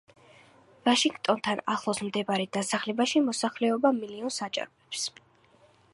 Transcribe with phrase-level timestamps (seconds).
[0.87, 5.05] ვაშინგტონთან ახლოს მდებარე დასახლებაში, მოსახლეობა მილიონს აჭარბებს.